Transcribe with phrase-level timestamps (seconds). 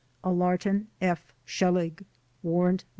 [0.23, 1.31] Elarton F.
[1.45, 2.03] Shelig
[2.41, 2.89] (Warrant No.